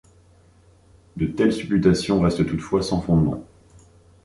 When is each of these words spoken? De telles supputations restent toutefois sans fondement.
De 1.15 1.27
telles 1.27 1.53
supputations 1.53 2.21
restent 2.21 2.47
toutefois 2.47 2.81
sans 2.81 3.01
fondement. 3.01 3.45